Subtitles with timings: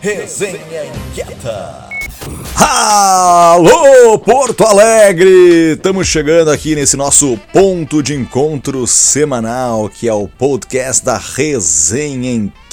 [0.00, 1.88] Resenha Inquieta.
[2.54, 5.72] Alô, Porto Alegre!
[5.72, 12.32] Estamos chegando aqui nesse nosso ponto de encontro semanal, que é o podcast da Resenha
[12.32, 12.67] Inquieta.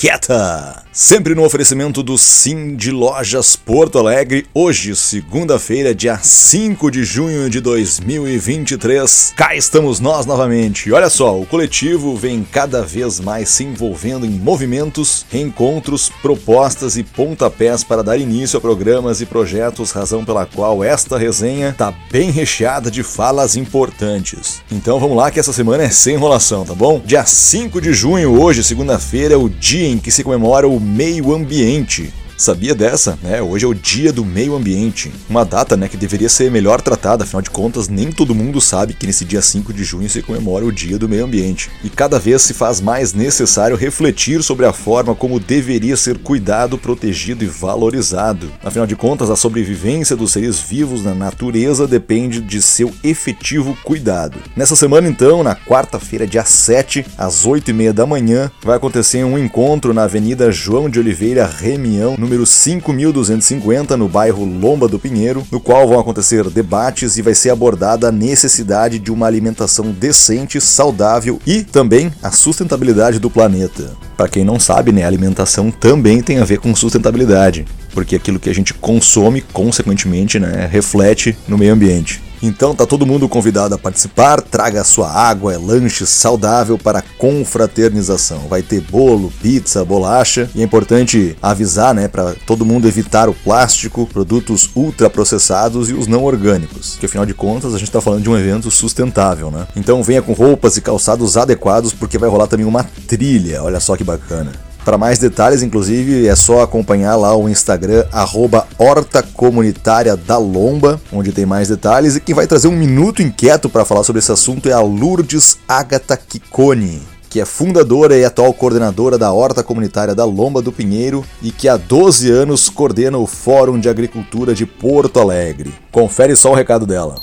[0.92, 7.50] Sempre no oferecimento do Sim de Lojas Porto Alegre, hoje, segunda-feira, dia 5 de junho
[7.50, 9.34] de 2023.
[9.36, 10.92] Cá estamos nós novamente.
[10.92, 17.04] Olha só, o coletivo vem cada vez mais se envolvendo em movimentos, reencontros, propostas e
[17.04, 22.32] pontapés para dar início a programas e projetos, razão pela qual esta resenha está bem
[22.32, 24.62] recheada de falas importantes.
[24.70, 27.02] Então vamos lá que essa semana é sem enrolação, tá bom?
[27.06, 31.34] Dia 5 de junho, hoje, segunda-feira, é o dia em que se comemora o meio
[31.34, 32.14] ambiente.
[32.38, 33.18] Sabia dessa?
[33.24, 33.42] né?
[33.42, 35.12] hoje é o Dia do Meio Ambiente.
[35.30, 38.94] Uma data né, que deveria ser melhor tratada, afinal de contas, nem todo mundo sabe
[38.94, 41.70] que nesse dia 5 de junho se comemora o Dia do Meio Ambiente.
[41.84, 46.78] E cada vez se faz mais necessário refletir sobre a forma como deveria ser cuidado,
[46.78, 48.52] protegido e valorizado.
[48.64, 54.38] Afinal de contas, a sobrevivência dos seres vivos na natureza depende de seu efetivo cuidado.
[54.56, 59.24] Nessa semana, então, na quarta-feira, dia 7, às 8 e meia da manhã, vai acontecer
[59.24, 65.46] um encontro na Avenida João de Oliveira Remião, número 5250, no bairro Lomba do Pinheiro,
[65.52, 70.60] no qual vão acontecer debates e vai ser abordada a necessidade de uma alimentação decente,
[70.60, 73.92] saudável e também a sustentabilidade do planeta.
[74.18, 78.50] Para quem não sabe, né, alimentação também tem a ver com sustentabilidade, porque aquilo que
[78.50, 82.25] a gente consome, consequentemente, né, reflete no meio ambiente.
[82.46, 88.48] Então tá todo mundo convidado a participar, traga sua água, é lanche saudável para confraternização.
[88.48, 93.34] Vai ter bolo, pizza, bolacha e é importante avisar, né, para todo mundo evitar o
[93.34, 98.22] plástico, produtos ultraprocessados e os não orgânicos, que afinal de contas a gente está falando
[98.22, 99.66] de um evento sustentável, né?
[99.76, 103.64] Então venha com roupas e calçados adequados porque vai rolar também uma trilha.
[103.64, 104.52] Olha só que bacana.
[104.86, 111.02] Para mais detalhes, inclusive, é só acompanhar lá o Instagram, arroba Horta Comunitária da Lomba,
[111.12, 112.16] onde tem mais detalhes.
[112.16, 115.58] E quem vai trazer um minuto inquieto para falar sobre esse assunto é a Lourdes
[115.68, 121.22] Agatha Kikoni que é fundadora e atual coordenadora da Horta Comunitária da Lomba do Pinheiro
[121.42, 125.74] e que há 12 anos coordena o Fórum de Agricultura de Porto Alegre.
[125.92, 127.16] Confere só o recado dela.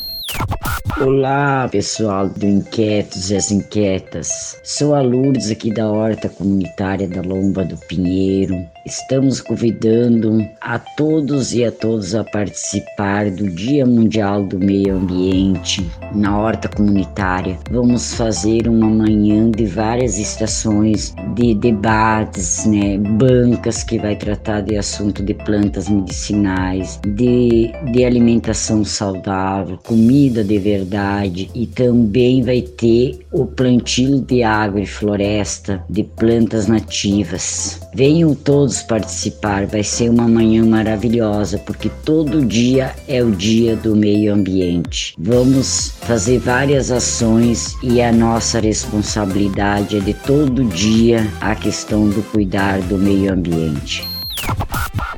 [1.04, 4.56] Olá, pessoal do Inquietos e as Inquietas.
[4.62, 8.54] Sou a Lourdes aqui da Horta Comunitária da Lomba do Pinheiro.
[8.84, 15.88] Estamos convidando a todos e a todos a participar do Dia Mundial do Meio Ambiente
[16.12, 17.56] na Horta Comunitária.
[17.70, 24.76] Vamos fazer uma manhã de várias estações de debates, né, bancas que vai tratar de
[24.76, 33.20] assunto de plantas medicinais, de, de alimentação saudável, comida de verdade e também vai ter
[33.31, 37.81] o plantio de água e floresta de plantas nativas.
[37.94, 43.96] Venham todos participar, vai ser uma manhã maravilhosa, porque todo dia é o dia do
[43.96, 45.14] meio ambiente.
[45.18, 52.22] Vamos fazer várias ações e a nossa responsabilidade é de todo dia a questão do
[52.30, 54.06] cuidar do meio ambiente.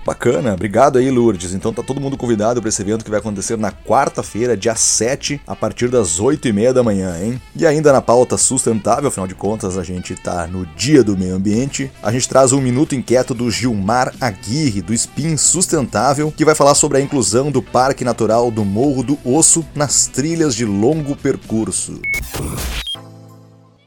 [0.04, 1.54] Bacana, obrigado aí, Lourdes.
[1.54, 5.41] Então tá todo mundo convidado para esse evento que vai acontecer na quarta-feira, dia 7,
[5.47, 7.41] a partir das 8 e meia da manhã, hein?
[7.56, 11.34] E ainda na pauta sustentável, afinal de contas, a gente tá no Dia do Meio
[11.34, 16.54] Ambiente, a gente traz um minuto inquieto do Gilmar Aguirre, do Spin Sustentável, que vai
[16.54, 21.16] falar sobre a inclusão do Parque Natural do Morro do Osso nas trilhas de longo
[21.16, 22.00] percurso.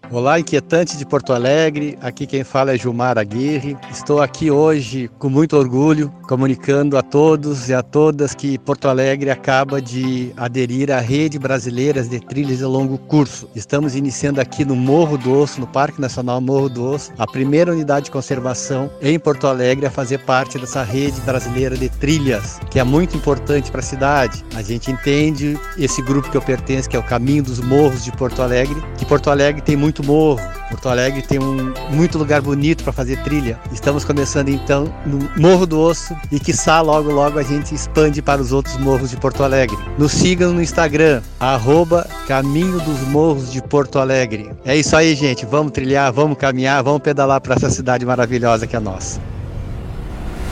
[0.10, 1.98] Olá, inquietante de Porto Alegre.
[2.02, 3.76] Aqui quem fala é Gilmar Aguirre.
[3.92, 9.30] Estou aqui hoje com muito orgulho, comunicando a todos e a todas que Porto Alegre
[9.30, 13.50] acaba de aderir à rede brasileira de trilhas de longo curso.
[13.54, 17.74] Estamos iniciando aqui no Morro do Osso, no Parque Nacional Morro do Osso, a primeira
[17.74, 22.80] unidade de conservação em Porto Alegre a fazer parte dessa rede brasileira de trilhas, que
[22.80, 24.42] é muito importante para a cidade.
[24.56, 28.12] A gente entende esse grupo que eu pertenço, que é o Caminho dos Morros de
[28.14, 30.42] Porto Alegre, que Porto Alegre tem muito muito morro.
[30.70, 33.60] Porto Alegre tem um muito lugar bonito para fazer trilha.
[33.72, 38.42] Estamos começando então no Morro do Osso e quiçá logo logo a gente expande para
[38.42, 39.78] os outros morros de Porto Alegre.
[39.98, 44.52] Nos sigam no Instagram, arroba Caminho dos Morros de Porto Alegre.
[44.66, 45.46] É isso aí, gente.
[45.46, 49.37] Vamos trilhar, vamos caminhar, vamos pedalar para essa cidade maravilhosa que é nossa.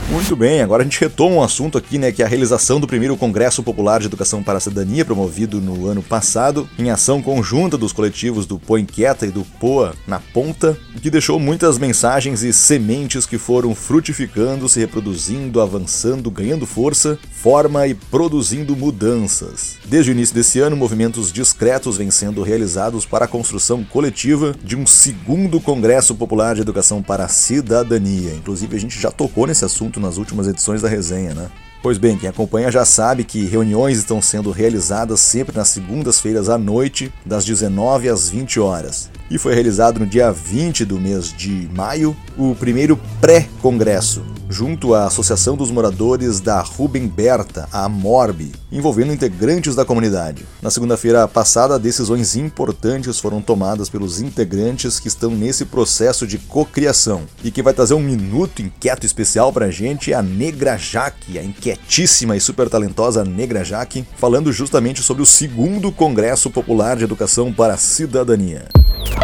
[0.08, 2.86] Muito bem, agora a gente retoma um assunto aqui, né, que é a realização do
[2.86, 7.76] primeiro Congresso Popular de Educação para a Cidadania, promovido no ano passado, em ação conjunta
[7.76, 12.52] dos coletivos do Pô Inquieta e do Poa na Ponta, que deixou muitas mensagens e
[12.52, 19.76] sementes que foram frutificando, se reproduzindo, avançando, ganhando força, forma e produzindo mudanças.
[19.84, 24.74] Desde o início desse ano, movimentos discretos vêm sendo realizados para a construção coletiva de
[24.74, 28.34] um segundo Congresso Popular de Educação para a Cidadania.
[28.34, 31.48] Inclusive, a gente já tocou nesse assunto nas últimas edições da resenha, né?
[31.80, 36.58] Pois bem, quem acompanha já sabe que reuniões estão sendo realizadas sempre nas segundas-feiras à
[36.58, 39.08] noite, das 19 às 20 horas.
[39.30, 45.06] E foi realizado no dia 20 do mês de maio o primeiro pré-congresso, junto à
[45.06, 50.46] Associação dos Moradores da Rubem Berta, a Morb, envolvendo integrantes da comunidade.
[50.62, 57.22] Na segunda-feira passada, decisões importantes foram tomadas pelos integrantes que estão nesse processo de cocriação.
[57.42, 61.42] E quem vai trazer um minuto inquieto especial pra gente é a Negra Jaque, a
[61.42, 67.52] inquietíssima e super talentosa Negra Jaque, falando justamente sobre o segundo Congresso Popular de Educação
[67.52, 68.68] para a Cidadania.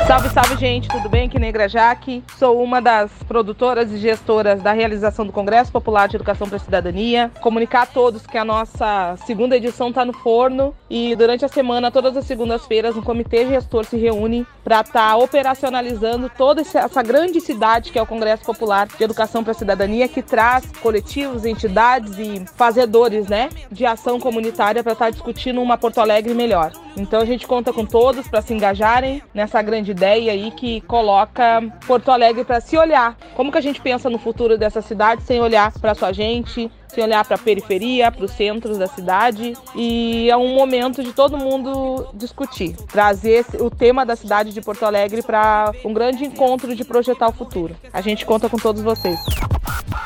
[0.06, 1.26] Salve, salve, gente, tudo bem?
[1.26, 2.24] Aqui Negra Jaque.
[2.36, 6.60] Sou uma das produtoras e gestoras da realização do Congresso Popular de Educação para a
[6.60, 7.30] Cidadania.
[7.40, 11.90] Comunicar a todos que a nossa segunda edição está no forno e durante a semana,
[11.90, 17.40] todas as segundas-feiras, um comitê gestor se reúne para estar tá operacionalizando toda essa grande
[17.40, 22.18] cidade que é o Congresso Popular de Educação para a Cidadania, que traz coletivos, entidades
[22.18, 26.72] e fazedores né, de ação comunitária para estar tá discutindo uma Porto Alegre melhor.
[26.96, 31.60] Então a gente conta com todos para se engajarem nessa grande ideia aí que coloca
[31.86, 33.16] Porto Alegre para se olhar.
[33.34, 37.02] Como que a gente pensa no futuro dessa cidade sem olhar para sua gente, sem
[37.02, 39.54] olhar para a periferia, para os centros da cidade.
[39.74, 44.84] E é um momento de todo mundo discutir, trazer o tema da cidade de Porto
[44.84, 47.74] Alegre para um grande encontro de projetar o futuro.
[47.92, 49.18] A gente conta com todos vocês.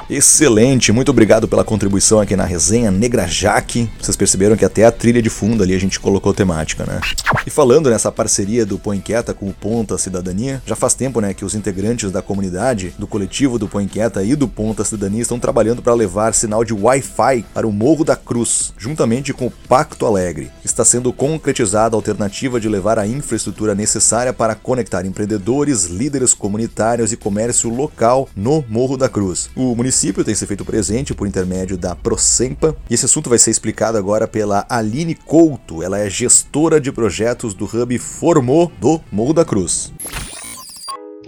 [0.09, 3.91] Excelente, muito obrigado pela contribuição aqui na resenha Negra Jaque.
[4.01, 7.01] Vocês perceberam que até a trilha de fundo ali a gente colocou temática, né?
[7.45, 11.35] E falando nessa parceria do Põe Quieta com o Ponta Cidadania, já faz tempo, né,
[11.35, 15.41] que os integrantes da comunidade, do coletivo do Põe Quieta e do Ponta Cidadania estão
[15.41, 20.07] trabalhando para levar sinal de Wi-Fi para o Morro da Cruz, juntamente com o Pacto
[20.07, 20.51] Alegre.
[20.65, 27.13] Está sendo concretizada a alternativa de levar a infraestrutura necessária para conectar empreendedores, líderes comunitários
[27.13, 29.51] e comércio local no Morro da Cruz.
[29.57, 33.51] O município tem se feito presente por intermédio da Procempa e esse assunto vai ser
[33.51, 35.83] explicado agora pela Aline Couto.
[35.83, 39.93] Ela é gestora de projetos do Hub Formou do Morro da Cruz.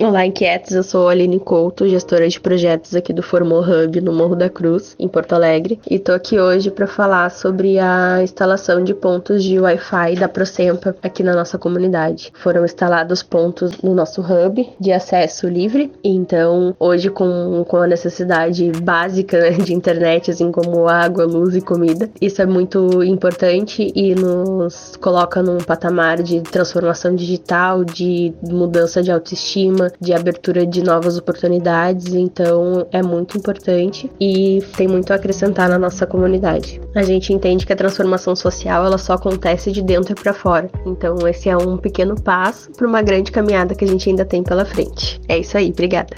[0.00, 0.70] Olá, inquietos.
[0.76, 4.48] Eu sou a Aline Couto, gestora de projetos aqui do Formou Hub no Morro da
[4.48, 9.42] Cruz, em Porto Alegre, e tô aqui hoje para falar sobre a instalação de pontos
[9.42, 12.30] de Wi-Fi da Procempa aqui na nossa comunidade.
[12.32, 18.70] Foram instalados pontos no nosso hub de acesso livre, então hoje com, com a necessidade
[18.80, 24.14] básica né, de internet, assim como água, luz e comida, isso é muito importante e
[24.14, 31.16] nos coloca num patamar de transformação digital, de mudança de autoestima de abertura de novas
[31.16, 36.80] oportunidades, então é muito importante e tem muito a acrescentar na nossa comunidade.
[36.94, 41.26] A gente entende que a transformação social ela só acontece de dentro para fora, então
[41.26, 44.64] esse é um pequeno passo para uma grande caminhada que a gente ainda tem pela
[44.64, 45.20] frente.
[45.28, 46.16] É isso aí, obrigada.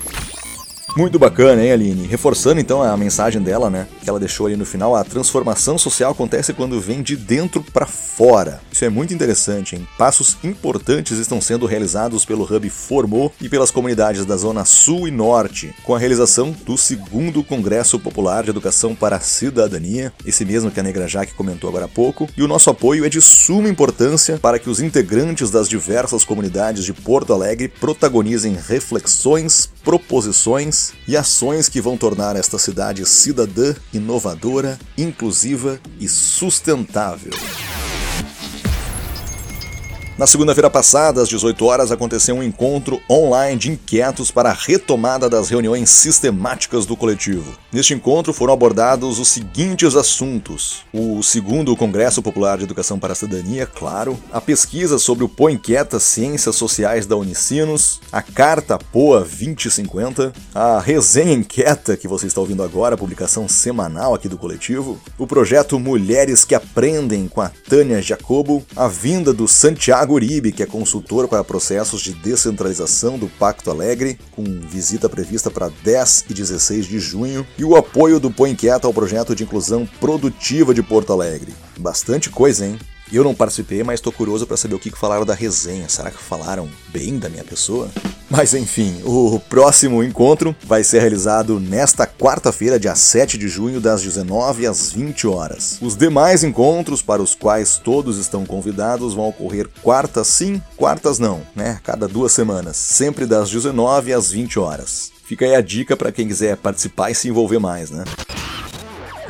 [0.96, 2.06] Muito bacana, hein, Aline?
[2.06, 3.86] Reforçando então a mensagem dela, né?
[4.02, 7.86] Que ela deixou ali no final, a transformação social acontece quando vem de dentro para
[7.86, 8.60] fora.
[8.72, 9.86] Isso é muito interessante, hein?
[9.96, 15.10] Passos importantes estão sendo realizados pelo Hub Formou e pelas comunidades da Zona Sul e
[15.10, 20.70] Norte, com a realização do segundo Congresso Popular de Educação para a Cidadania, esse mesmo
[20.70, 23.68] que a Negra Jaque comentou agora há pouco, e o nosso apoio é de suma
[23.68, 31.16] importância para que os integrantes das diversas comunidades de Porto Alegre protagonizem reflexões, proposições e
[31.16, 37.32] ações que vão tornar esta cidade cidadã, inovadora, inclusiva e sustentável.
[40.20, 45.30] Na segunda-feira passada, às 18 horas, aconteceu um encontro online de inquietos para a retomada
[45.30, 47.54] das reuniões sistemáticas do coletivo.
[47.72, 53.16] Neste encontro foram abordados os seguintes assuntos: o segundo Congresso Popular de Educação para a
[53.16, 59.20] Cidadania, claro, a pesquisa sobre o Põe Inquieta Ciências Sociais da Unicinos, a Carta POA
[59.20, 65.00] 2050, a Resenha Inquieta, que você está ouvindo agora, a publicação semanal aqui do coletivo,
[65.16, 70.62] o projeto Mulheres que Aprendem com a Tânia Jacobo, a vinda do Santiago Uribe, que
[70.62, 76.34] é consultor para processos de descentralização do Pacto Alegre, com visita prevista para 10 e
[76.34, 80.82] 16 de junho, e o apoio do Põe Inquieta ao projeto de inclusão produtiva de
[80.82, 81.54] Porto Alegre.
[81.78, 82.78] Bastante coisa, hein?
[83.12, 85.88] Eu não participei, mas estou curioso para saber o que falaram da resenha.
[85.88, 87.90] Será que falaram bem da minha pessoa?
[88.30, 94.02] Mas enfim, o próximo encontro vai ser realizado nesta quarta-feira, dia 7 de junho, das
[94.02, 95.78] 19 às 20 horas.
[95.82, 101.42] Os demais encontros, para os quais todos estão convidados, vão ocorrer quartas sim, quartas não,
[101.56, 101.80] né?
[101.82, 105.10] Cada duas semanas, sempre das 19 às 20 horas.
[105.24, 108.04] Fica aí a dica para quem quiser participar e se envolver mais, né?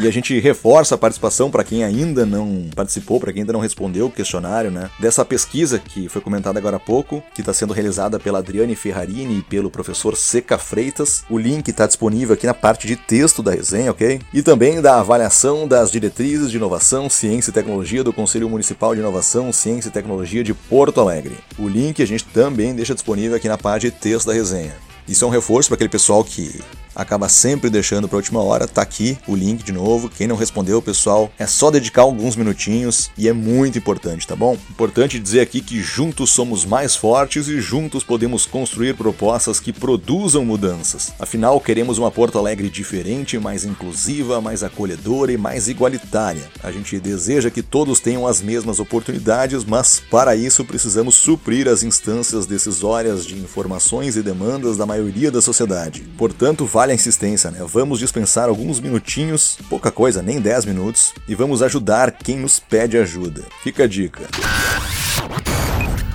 [0.02, 3.60] E a gente reforça a participação para quem ainda não participou, para quem ainda não
[3.60, 4.88] respondeu o questionário, né?
[4.98, 9.40] Dessa pesquisa que foi comentada agora há pouco, que está sendo realizada pela Adriane Ferrarini
[9.40, 11.22] e pelo professor Seca Freitas.
[11.28, 14.22] O link está disponível aqui na parte de texto da resenha, ok?
[14.32, 19.02] E também da avaliação das diretrizes de inovação, ciência e tecnologia do Conselho Municipal de
[19.02, 21.36] Inovação, Ciência e Tecnologia de Porto Alegre.
[21.58, 24.89] O link a gente também deixa disponível aqui na parte de texto da resenha.
[25.08, 26.60] Isso é um reforço para aquele pessoal que
[26.94, 28.66] acaba sempre deixando para última hora.
[28.66, 30.08] Tá aqui o link de novo.
[30.08, 34.56] Quem não respondeu, pessoal, é só dedicar alguns minutinhos e é muito importante, tá bom?
[34.70, 40.44] Importante dizer aqui que juntos somos mais fortes e juntos podemos construir propostas que produzam
[40.44, 41.12] mudanças.
[41.18, 46.50] Afinal, queremos uma Porto Alegre diferente, mais inclusiva, mais acolhedora e mais igualitária.
[46.62, 51.82] A gente deseja que todos tenham as mesmas oportunidades, mas para isso precisamos suprir as
[51.82, 54.99] instâncias decisórias de informações e demandas da maioria
[55.30, 56.02] da sociedade.
[56.18, 57.60] Portanto, vale a insistência, né?
[57.66, 62.98] Vamos dispensar alguns minutinhos, pouca coisa, nem 10 minutos, e vamos ajudar quem nos pede
[62.98, 63.42] ajuda.
[63.62, 64.28] Fica a dica.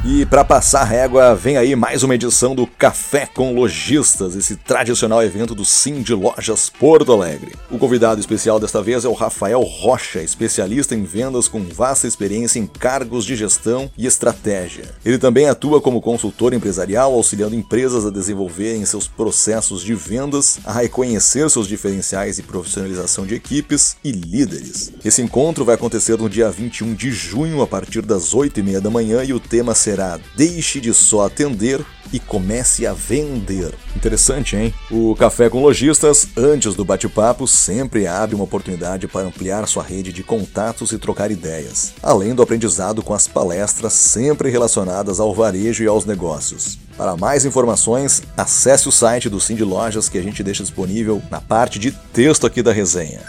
[0.07, 5.23] E para passar régua, vem aí mais uma edição do Café com Lojistas, esse tradicional
[5.23, 7.55] evento do Sim de Lojas Porto Alegre.
[7.71, 12.59] O convidado especial desta vez é o Rafael Rocha, especialista em vendas com vasta experiência
[12.59, 14.93] em cargos de gestão e estratégia.
[15.03, 20.71] Ele também atua como consultor empresarial, auxiliando empresas a desenvolverem seus processos de vendas, a
[20.71, 24.93] reconhecer seus diferenciais e profissionalização de equipes e líderes.
[25.03, 29.23] Esse encontro vai acontecer no dia 21 de junho, a partir das 8h30 da manhã,
[29.23, 33.73] e o tema será será Deixe de só atender e comece a vender.
[33.95, 34.73] Interessante, hein?
[34.91, 40.11] O Café com Lojistas, antes do bate-papo, sempre abre uma oportunidade para ampliar sua rede
[40.11, 45.83] de contatos e trocar ideias, além do aprendizado com as palestras sempre relacionadas ao varejo
[45.83, 46.77] e aos negócios.
[46.97, 51.41] Para mais informações, acesse o site do de Lojas que a gente deixa disponível na
[51.41, 53.21] parte de texto aqui da resenha.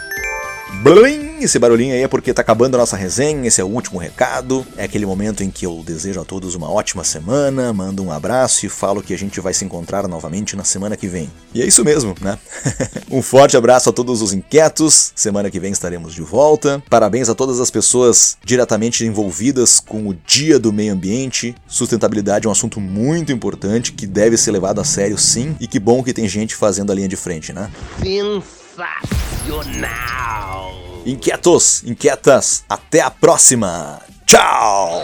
[0.87, 1.27] Blim!
[1.41, 4.65] Esse barulhinho aí é porque tá acabando a nossa resenha, esse é o último recado.
[4.77, 8.65] É aquele momento em que eu desejo a todos uma ótima semana, mando um abraço
[8.65, 11.29] e falo que a gente vai se encontrar novamente na semana que vem.
[11.53, 12.39] E é isso mesmo, né?
[13.11, 15.11] um forte abraço a todos os inquietos.
[15.13, 16.81] Semana que vem estaremos de volta.
[16.89, 21.53] Parabéns a todas as pessoas diretamente envolvidas com o Dia do Meio Ambiente.
[21.67, 25.53] Sustentabilidade é um assunto muito importante que deve ser levado a sério, sim.
[25.59, 27.69] E que bom que tem gente fazendo a linha de frente, né?
[29.47, 30.56] Sensacional!
[31.07, 34.01] Inquietos, inquietas, até a próxima!
[34.25, 35.03] Tchau!